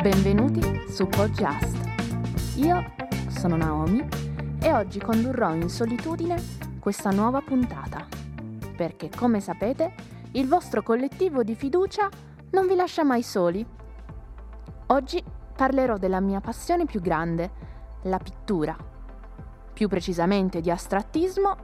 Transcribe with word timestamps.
Benvenuti 0.00 0.62
su 0.88 1.06
Podcast. 1.08 1.76
Io 2.56 2.82
sono 3.28 3.56
Naomi 3.56 4.02
e 4.58 4.72
oggi 4.72 4.98
condurrò 4.98 5.52
in 5.52 5.68
solitudine 5.68 6.42
questa 6.78 7.10
nuova 7.10 7.42
puntata, 7.42 8.06
perché 8.74 9.10
come 9.14 9.40
sapete 9.40 9.92
il 10.32 10.48
vostro 10.48 10.82
collettivo 10.82 11.42
di 11.42 11.54
fiducia 11.54 12.08
non 12.52 12.66
vi 12.66 12.76
lascia 12.76 13.04
mai 13.04 13.22
soli. 13.22 13.66
Oggi 14.86 15.22
parlerò 15.54 15.98
della 15.98 16.20
mia 16.20 16.40
passione 16.40 16.86
più 16.86 17.02
grande, 17.02 17.50
la 18.04 18.16
pittura, 18.16 18.74
più 19.70 19.86
precisamente 19.86 20.62
di 20.62 20.70
astrattismo 20.70 21.56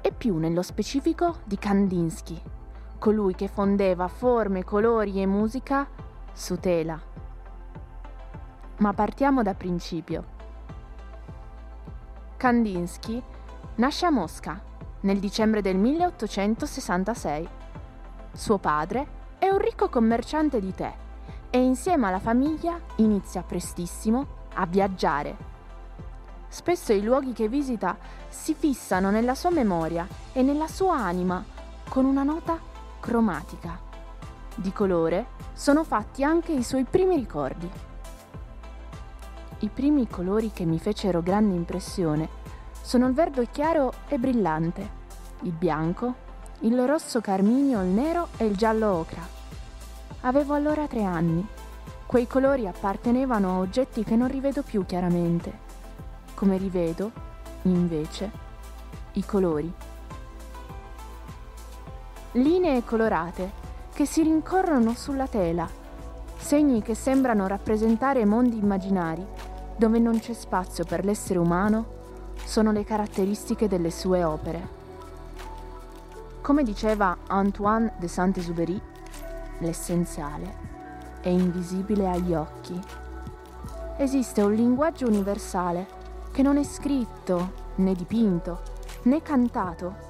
e 0.00 0.10
più 0.10 0.36
nello 0.36 0.62
specifico 0.62 1.36
di 1.44 1.56
Kandinsky, 1.56 2.42
colui 2.98 3.36
che 3.36 3.46
fondeva 3.46 4.08
forme, 4.08 4.64
colori 4.64 5.22
e 5.22 5.26
musica 5.26 5.88
su 6.32 6.58
tela 6.58 7.08
ma 8.78 8.92
partiamo 8.92 9.42
da 9.42 9.54
principio. 9.54 10.36
Kandinsky 12.36 13.22
nasce 13.76 14.06
a 14.06 14.10
Mosca 14.10 14.60
nel 15.00 15.18
dicembre 15.18 15.62
del 15.62 15.76
1866. 15.76 17.48
Suo 18.32 18.58
padre 18.58 19.06
è 19.38 19.48
un 19.48 19.58
ricco 19.58 19.88
commerciante 19.88 20.60
di 20.60 20.74
tè 20.74 20.92
e 21.50 21.58
insieme 21.58 22.06
alla 22.06 22.18
famiglia 22.18 22.78
inizia 22.96 23.42
prestissimo 23.42 24.26
a 24.54 24.66
viaggiare. 24.66 25.56
Spesso 26.48 26.92
i 26.92 27.02
luoghi 27.02 27.32
che 27.32 27.48
visita 27.48 27.96
si 28.28 28.54
fissano 28.54 29.10
nella 29.10 29.34
sua 29.34 29.50
memoria 29.50 30.06
e 30.32 30.42
nella 30.42 30.68
sua 30.68 30.96
anima 30.96 31.44
con 31.88 32.04
una 32.04 32.22
nota 32.22 32.58
cromatica. 33.00 33.78
Di 34.54 34.72
colore 34.72 35.26
sono 35.52 35.84
fatti 35.84 36.24
anche 36.24 36.52
i 36.52 36.62
suoi 36.62 36.84
primi 36.84 37.16
ricordi. 37.16 37.87
I 39.60 39.70
primi 39.70 40.06
colori 40.06 40.52
che 40.52 40.64
mi 40.64 40.78
fecero 40.78 41.20
grande 41.20 41.56
impressione 41.56 42.28
sono 42.80 43.08
il 43.08 43.12
verde 43.12 43.48
chiaro 43.50 43.92
e 44.06 44.16
brillante, 44.16 44.88
il 45.42 45.50
bianco, 45.50 46.14
il 46.60 46.80
rosso 46.86 47.20
carminio, 47.20 47.80
il 47.80 47.88
nero 47.88 48.28
e 48.36 48.46
il 48.46 48.56
giallo 48.56 48.92
ocra. 48.92 49.20
Avevo 50.20 50.54
allora 50.54 50.86
tre 50.86 51.02
anni. 51.02 51.44
Quei 52.06 52.28
colori 52.28 52.68
appartenevano 52.68 53.50
a 53.50 53.58
oggetti 53.58 54.04
che 54.04 54.14
non 54.14 54.28
rivedo 54.28 54.62
più 54.62 54.86
chiaramente, 54.86 55.58
come 56.34 56.56
rivedo, 56.56 57.10
invece, 57.62 58.30
i 59.14 59.24
colori. 59.24 59.70
Linee 62.32 62.84
colorate 62.84 63.50
che 63.92 64.06
si 64.06 64.22
rincorrono 64.22 64.94
sulla 64.94 65.26
tela, 65.26 65.68
segni 66.36 66.80
che 66.80 66.94
sembrano 66.94 67.48
rappresentare 67.48 68.24
mondi 68.24 68.56
immaginari 68.56 69.26
dove 69.78 70.00
non 70.00 70.18
c'è 70.18 70.32
spazio 70.32 70.84
per 70.84 71.04
l'essere 71.04 71.38
umano 71.38 71.96
sono 72.44 72.72
le 72.72 72.82
caratteristiche 72.82 73.68
delle 73.68 73.92
sue 73.92 74.24
opere. 74.24 74.76
Come 76.40 76.64
diceva 76.64 77.16
Antoine 77.28 77.94
de 77.98 78.08
Saint-Exupéry, 78.08 78.80
l'essenziale 79.58 80.66
è 81.20 81.28
invisibile 81.28 82.10
agli 82.10 82.34
occhi. 82.34 82.78
Esiste 83.98 84.42
un 84.42 84.52
linguaggio 84.54 85.06
universale 85.06 85.86
che 86.32 86.42
non 86.42 86.56
è 86.56 86.64
scritto, 86.64 87.52
né 87.76 87.94
dipinto, 87.94 88.62
né 89.02 89.22
cantato, 89.22 90.06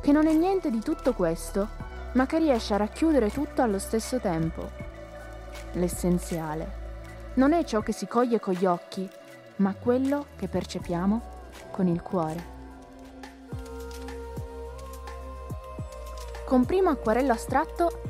che 0.00 0.12
non 0.12 0.28
è 0.28 0.32
niente 0.34 0.70
di 0.70 0.80
tutto 0.80 1.14
questo, 1.14 1.66
ma 2.12 2.26
che 2.26 2.38
riesce 2.38 2.74
a 2.74 2.78
racchiudere 2.78 3.30
tutto 3.30 3.60
allo 3.60 3.80
stesso 3.80 4.20
tempo. 4.20 4.70
L'essenziale 5.72 6.82
non 7.34 7.52
è 7.52 7.64
ciò 7.64 7.80
che 7.80 7.92
si 7.92 8.06
coglie 8.06 8.38
con 8.38 8.54
gli 8.54 8.64
occhi, 8.64 9.08
ma 9.56 9.74
quello 9.74 10.26
che 10.36 10.48
percepiamo 10.48 11.22
con 11.70 11.88
il 11.88 12.00
cuore. 12.00 12.52
Con 16.46 16.64
primo 16.64 16.90
acquarello 16.90 17.32
astratto, 17.32 18.02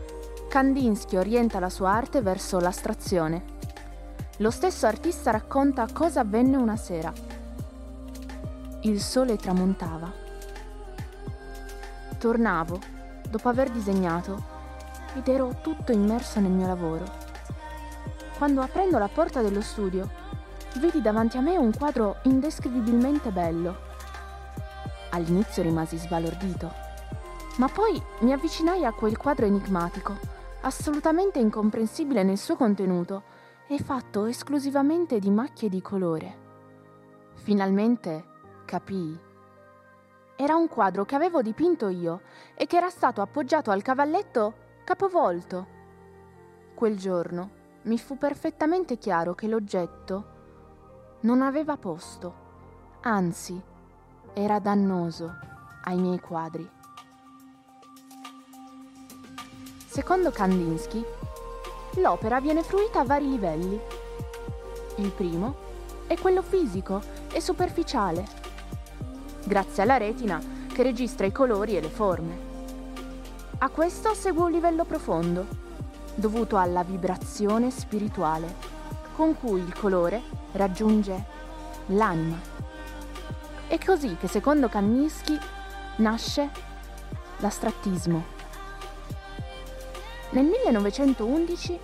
Kandinsky 0.49 1.17
orienta 1.17 1.59
la 1.59 1.71
sua 1.71 1.93
arte 1.93 2.21
verso 2.21 2.59
l'astrazione. 2.59 3.53
Lo 4.39 4.51
stesso 4.51 4.87
artista 4.87 5.31
racconta 5.31 5.87
cosa 5.93 6.21
avvenne 6.21 6.56
una 6.56 6.77
sera. 6.77 7.12
Il 8.81 9.01
sole 9.01 9.37
tramontava. 9.37 10.12
Tornavo, 12.19 12.79
dopo 13.31 13.49
aver 13.49 13.71
disegnato, 13.71 14.53
ed 15.15 15.29
ero 15.29 15.61
tutto 15.62 15.93
immerso 15.93 16.41
nel 16.41 16.51
mio 16.51 16.67
lavoro 16.67 17.33
quando 18.37 18.62
aprendo 18.62 18.99
la 18.99 19.09
porta 19.09 19.43
dello 19.43 19.61
studio 19.61 20.22
vidi 20.78 21.00
davanti 21.00 21.37
a 21.37 21.41
me 21.41 21.56
un 21.56 21.72
quadro 21.72 22.17
indescrivibilmente 22.25 23.31
bello. 23.31 23.93
All'inizio 25.11 25.62
rimasi 25.62 25.97
sbalordito, 25.97 26.73
ma 27.56 27.69
poi 27.69 28.00
mi 28.21 28.33
avvicinai 28.33 28.84
a 28.84 28.93
quel 28.93 29.17
quadro 29.17 29.47
enigmatico, 29.47 30.17
assolutamente 30.62 31.39
incomprensibile 31.39 32.25
nel 32.25 32.39
suo 32.39 32.56
contenuto 32.56 33.23
e 33.69 33.78
fatto 33.78 34.27
esclusivamente 34.27 35.21
di 35.21 35.31
macchie 35.31 35.69
di 35.69 35.81
colore. 35.81 36.43
Finalmente 37.34 38.25
capii. 38.65 39.19
Era 40.37 40.56
un 40.56 40.67
quadro 40.67 41.05
che 41.05 41.15
avevo 41.15 41.41
dipinto 41.43 41.89
io 41.89 42.23
e 42.56 42.67
che 42.67 42.77
era 42.77 42.91
stato 42.91 43.21
appoggiato 43.21 43.71
al 43.71 43.83
cavalletto 43.83 44.55
capovolto. 44.83 45.67
Quel 46.75 46.99
giorno 46.99 47.62
mi 47.84 47.99
fu 47.99 48.17
perfettamente 48.17 48.97
chiaro 48.97 49.34
che 49.34 49.47
l'oggetto 49.47 50.33
non 51.21 51.43
aveva 51.43 51.77
posto, 51.77 52.34
anzi 53.03 53.61
era 54.33 54.59
dannoso 54.59 55.34
ai 55.84 55.99
miei 55.99 56.19
quadri. 56.19 56.69
Secondo 59.87 60.31
Kandinsky, 60.31 61.05
l'opera 61.97 62.41
viene 62.41 62.62
fruita 62.62 63.00
a 63.00 63.05
vari 63.05 63.28
livelli. 63.28 63.78
Il 64.97 65.11
primo 65.11 65.55
è 66.06 66.17
quello 66.17 66.43
fisico 66.43 67.03
e 67.33 67.41
superficiale, 67.41 68.25
grazie 69.44 69.83
alla 69.83 69.99
retina 69.99 70.41
che 70.73 70.83
registra 70.83 71.27
i 71.27 71.33
colori 71.33 71.77
e 71.77 71.81
le 71.81 71.91
forme. 71.91 72.53
A 73.59 73.69
questo 73.69 74.15
segue 74.15 74.44
un 74.44 74.50
livello 74.50 74.84
profondo, 74.84 75.63
dovuto 76.14 76.56
alla 76.56 76.82
vibrazione 76.82 77.70
spirituale 77.70 78.72
con 79.14 79.36
cui 79.38 79.60
il 79.60 79.75
colore 79.75 80.22
raggiunge 80.52 81.25
l'anima. 81.86 82.38
È 83.66 83.78
così 83.78 84.16
che 84.19 84.28
secondo 84.28 84.69
Kandinsky 84.69 85.38
nasce 85.97 86.50
l'astrattismo. 87.38 88.32
Nel 90.31 90.44
1911 90.44 91.78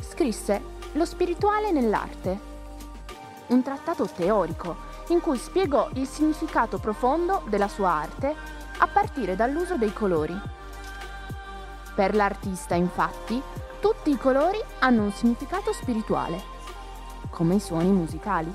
scrisse 0.00 0.70
Lo 0.92 1.04
spirituale 1.04 1.72
nell'arte, 1.72 2.38
un 3.48 3.62
trattato 3.62 4.06
teorico 4.06 4.90
in 5.08 5.20
cui 5.20 5.36
spiegò 5.36 5.88
il 5.94 6.06
significato 6.06 6.78
profondo 6.78 7.42
della 7.48 7.68
sua 7.68 7.90
arte 7.90 8.34
a 8.78 8.86
partire 8.86 9.36
dall'uso 9.36 9.76
dei 9.76 9.92
colori. 9.92 10.38
Per 11.94 12.14
l'artista, 12.14 12.74
infatti, 12.74 13.40
tutti 13.80 14.10
i 14.10 14.16
colori 14.16 14.58
hanno 14.78 15.02
un 15.02 15.12
significato 15.12 15.72
spirituale, 15.72 16.40
come 17.30 17.56
i 17.56 17.60
suoni 17.60 17.90
musicali. 17.90 18.54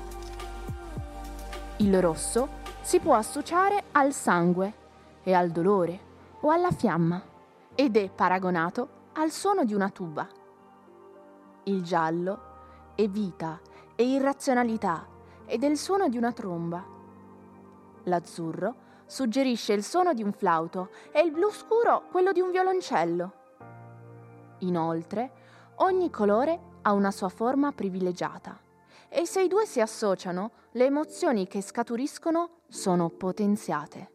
Il 1.76 2.00
rosso 2.00 2.48
si 2.80 2.98
può 2.98 3.14
associare 3.14 3.84
al 3.92 4.12
sangue 4.12 4.72
e 5.22 5.34
al 5.34 5.50
dolore 5.50 6.00
o 6.40 6.50
alla 6.50 6.72
fiamma 6.72 7.22
ed 7.74 7.96
è 7.96 8.10
paragonato 8.10 8.88
al 9.12 9.30
suono 9.30 9.64
di 9.64 9.74
una 9.74 9.90
tuba. 9.90 10.26
Il 11.64 11.82
giallo 11.82 12.40
è 12.96 13.06
vita 13.06 13.60
e 13.94 14.04
irrazionalità 14.04 15.06
ed 15.46 15.62
è 15.62 15.66
il 15.66 15.78
suono 15.78 16.08
di 16.08 16.16
una 16.16 16.32
tromba. 16.32 16.84
L'azzurro 18.04 18.74
suggerisce 19.08 19.72
il 19.72 19.82
suono 19.82 20.12
di 20.12 20.22
un 20.22 20.32
flauto 20.32 20.90
e 21.10 21.20
il 21.22 21.32
blu 21.32 21.50
scuro 21.50 22.04
quello 22.10 22.30
di 22.30 22.40
un 22.40 22.52
violoncello. 22.52 23.32
Inoltre, 24.58 25.32
ogni 25.76 26.10
colore 26.10 26.60
ha 26.82 26.92
una 26.92 27.10
sua 27.10 27.28
forma 27.28 27.72
privilegiata 27.72 28.60
e 29.08 29.26
se 29.26 29.42
i 29.42 29.48
due 29.48 29.64
si 29.64 29.80
associano, 29.80 30.52
le 30.72 30.84
emozioni 30.84 31.46
che 31.46 31.62
scaturiscono 31.62 32.60
sono 32.68 33.08
potenziate. 33.08 34.12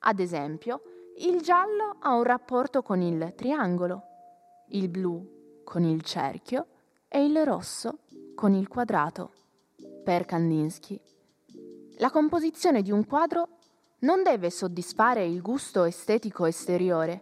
Ad 0.00 0.18
esempio, 0.18 0.82
il 1.18 1.40
giallo 1.40 1.96
ha 2.00 2.12
un 2.14 2.24
rapporto 2.24 2.82
con 2.82 3.00
il 3.00 3.32
triangolo, 3.36 4.02
il 4.70 4.88
blu 4.88 5.62
con 5.64 5.84
il 5.84 6.02
cerchio 6.02 6.66
e 7.08 7.24
il 7.24 7.44
rosso 7.44 8.00
con 8.34 8.52
il 8.52 8.66
quadrato. 8.66 9.32
Per 10.04 10.24
Kandinsky, 10.24 11.00
la 11.98 12.10
composizione 12.10 12.82
di 12.82 12.90
un 12.90 13.06
quadro 13.06 13.55
non 14.00 14.22
deve 14.22 14.50
soddisfare 14.50 15.24
il 15.24 15.40
gusto 15.40 15.84
estetico 15.84 16.44
esteriore, 16.44 17.20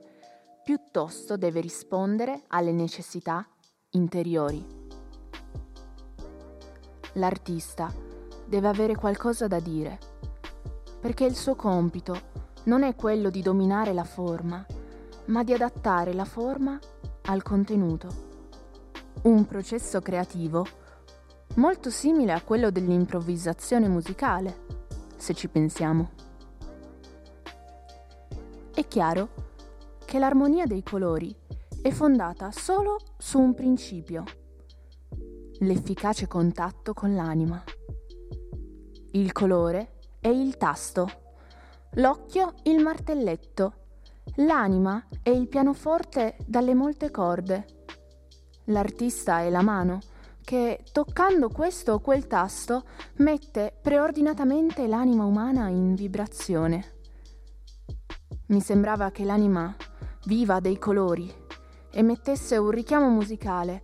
piuttosto 0.65 1.37
deve 1.37 1.61
rispondere 1.61 2.43
alle 2.49 2.73
necessità 2.73 3.47
interiori. 3.91 4.83
l'artista 7.15 7.93
deve 8.47 8.69
avere 8.69 8.95
qualcosa 8.95 9.47
da 9.47 9.61
dire, 9.61 9.99
perché 11.01 11.25
il 11.25 11.37
suo 11.37 11.55
compito 11.55 12.33
non 12.65 12.83
è 12.83 12.95
quello 12.95 13.31
di 13.31 13.43
dominare 13.43 13.93
la 13.93 14.05
forma, 14.05 14.65
ma 15.27 15.43
di 15.43 15.53
adattare 15.53 16.13
la 16.13 16.25
forma 16.25 16.79
al 17.27 17.43
contenuto. 17.43 18.33
Un 19.23 19.47
processo 19.47 20.01
creativo 20.01 20.67
molto 21.55 21.91
simile 21.91 22.33
a 22.33 22.43
quello 22.43 22.71
dell'improvvisazione 22.71 23.89
musicale, 23.89 24.67
se 25.17 25.35
ci 25.35 25.49
pensiamo. 25.49 26.24
Chiaro 28.95 29.29
che 30.05 30.21
l'armonia 30.21 30.67
dei 30.67 30.85
colori 30.85 31.35
è 31.83 31.91
fondata 31.91 32.53
solo 32.53 32.99
su 33.19 33.41
un 33.41 33.53
principio, 33.53 34.23
l'efficace 35.59 36.29
contatto 36.29 36.93
con 36.93 37.13
l'anima. 37.13 37.61
Il 39.11 39.33
colore 39.33 39.99
è 40.21 40.29
il 40.29 40.57
tasto, 40.59 41.09
l'occhio 41.95 42.55
il 42.67 42.81
martelletto, 42.85 43.73
l'anima 44.37 45.09
è 45.25 45.31
il 45.31 45.49
pianoforte 45.49 46.37
dalle 46.47 46.75
molte 46.75 47.11
corde, 47.11 47.87
l'artista 48.67 49.41
è 49.41 49.51
la 49.51 49.63
mano 49.63 49.99
che, 50.41 50.85
toccando 50.93 51.49
questo 51.49 51.95
o 51.95 51.99
quel 51.99 52.29
tasto, 52.29 52.85
mette 53.17 53.77
preordinatamente 53.83 54.87
l'anima 54.87 55.25
umana 55.25 55.67
in 55.67 55.97
vibrazione. 55.97 56.94
Mi 58.47 58.61
sembrava 58.61 59.11
che 59.11 59.25
l'anima 59.25 59.75
viva 60.27 60.61
dei 60.61 60.79
colori 60.79 61.33
emettesse 61.91 62.59
un 62.59 62.71
richiamo 62.71 63.09
musicale 63.09 63.83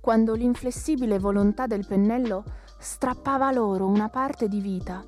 quando 0.00 0.32
l'inflessibile 0.32 1.18
volontà 1.18 1.66
del 1.66 1.86
pennello 1.86 2.44
strappava 2.78 3.52
loro 3.52 3.86
una 3.86 4.08
parte 4.08 4.48
di 4.48 4.60
vita. 4.60 5.04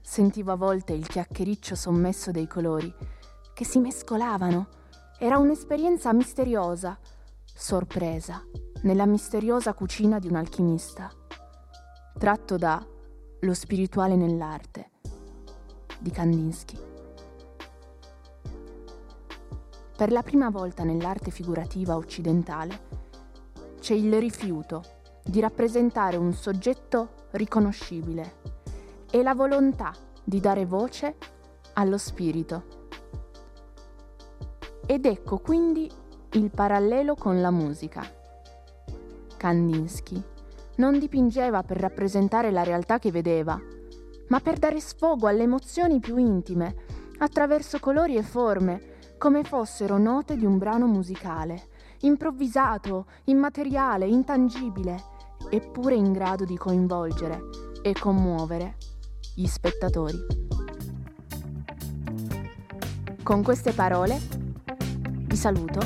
Sentivo 0.00 0.52
a 0.52 0.56
volte 0.56 0.92
il 0.92 1.06
chiacchiericcio 1.06 1.74
sommesso 1.74 2.30
dei 2.30 2.46
colori 2.46 2.94
che 3.52 3.64
si 3.64 3.80
mescolavano. 3.80 4.68
Era 5.18 5.38
un'esperienza 5.38 6.12
misteriosa, 6.12 6.96
sorpresa, 7.44 8.44
nella 8.82 9.06
misteriosa 9.06 9.74
cucina 9.74 10.20
di 10.20 10.28
un 10.28 10.36
alchimista. 10.36 11.10
Tratto 12.16 12.56
da 12.56 12.86
Lo 13.40 13.54
spirituale 13.54 14.14
nell'arte 14.14 14.90
di 15.98 16.10
Kandinsky. 16.10 16.91
Per 20.02 20.10
la 20.10 20.22
prima 20.22 20.50
volta 20.50 20.82
nell'arte 20.82 21.30
figurativa 21.30 21.94
occidentale 21.94 22.80
c'è 23.78 23.94
il 23.94 24.12
rifiuto 24.18 24.82
di 25.22 25.38
rappresentare 25.38 26.16
un 26.16 26.32
soggetto 26.32 27.28
riconoscibile 27.30 28.32
e 29.12 29.22
la 29.22 29.32
volontà 29.32 29.94
di 30.24 30.40
dare 30.40 30.66
voce 30.66 31.14
allo 31.74 31.98
spirito. 31.98 32.64
Ed 34.86 35.06
ecco 35.06 35.38
quindi 35.38 35.88
il 36.32 36.50
parallelo 36.50 37.14
con 37.14 37.40
la 37.40 37.52
musica. 37.52 38.04
Kandinsky 39.36 40.20
non 40.78 40.98
dipingeva 40.98 41.62
per 41.62 41.76
rappresentare 41.76 42.50
la 42.50 42.64
realtà 42.64 42.98
che 42.98 43.12
vedeva, 43.12 43.56
ma 44.26 44.40
per 44.40 44.58
dare 44.58 44.80
sfogo 44.80 45.28
alle 45.28 45.44
emozioni 45.44 46.00
più 46.00 46.16
intime, 46.16 46.74
attraverso 47.18 47.78
colori 47.78 48.16
e 48.16 48.24
forme, 48.24 48.90
come 49.22 49.44
fossero 49.44 49.98
note 49.98 50.36
di 50.36 50.44
un 50.44 50.58
brano 50.58 50.88
musicale, 50.88 51.68
improvvisato, 52.00 53.06
immateriale, 53.26 54.04
intangibile, 54.04 55.00
eppure 55.48 55.94
in 55.94 56.10
grado 56.10 56.44
di 56.44 56.56
coinvolgere 56.56 57.40
e 57.82 57.92
commuovere 57.92 58.78
gli 59.36 59.46
spettatori. 59.46 60.18
Con 63.22 63.44
queste 63.44 63.70
parole 63.70 64.18
vi 64.78 65.36
saluto 65.36 65.78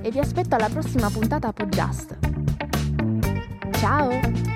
e 0.00 0.08
vi 0.12 0.20
aspetto 0.20 0.54
alla 0.54 0.68
prossima 0.68 1.10
puntata 1.10 1.52
Podjust. 1.52 2.16
Ciao! 3.72 4.53